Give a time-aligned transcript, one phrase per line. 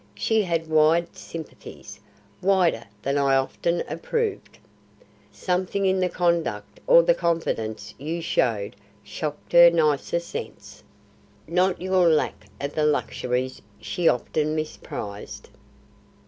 [0.15, 1.99] She had wide sympathies
[2.41, 4.57] wider than I often approved.
[5.31, 10.81] Something in your conduct or the confidence you showed shocked her nicer sense;
[11.47, 15.49] not your lack of the luxuries she often misprised.